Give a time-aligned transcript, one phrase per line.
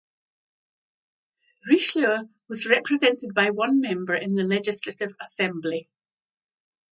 [1.67, 5.89] Richelieu was represented by one member in the Legislative Assembly.